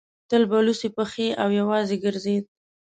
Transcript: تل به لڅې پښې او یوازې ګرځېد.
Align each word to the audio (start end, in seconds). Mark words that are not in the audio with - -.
تل 0.29 0.43
به 0.49 0.59
لڅې 0.67 0.89
پښې 0.97 1.27
او 1.41 1.49
یوازې 1.59 1.95
ګرځېد. 2.03 2.45